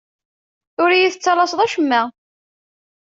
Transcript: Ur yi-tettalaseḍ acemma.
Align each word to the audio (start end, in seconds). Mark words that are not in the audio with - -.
Ur 0.81 0.89
yi-tettalaseḍ 0.93 1.59
acemma. 1.65 2.01